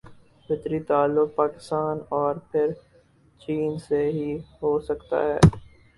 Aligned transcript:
فطری 0.49 0.79
تعلق 0.83 1.35
پاکستان 1.35 1.97
اور 2.11 2.35
پھر 2.51 2.67
چین 3.41 3.77
سے 3.79 4.03
ہی 4.11 4.29
ہو 4.61 4.79
سکتا 4.79 5.23
ہے۔ 5.23 5.37